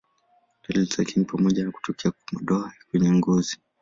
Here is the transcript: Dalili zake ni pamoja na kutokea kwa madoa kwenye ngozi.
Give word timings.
Dalili 0.67 0.85
zake 0.85 1.13
ni 1.19 1.25
pamoja 1.25 1.63
na 1.63 1.71
kutokea 1.71 2.11
kwa 2.11 2.21
madoa 2.31 2.73
kwenye 2.91 3.11
ngozi. 3.11 3.57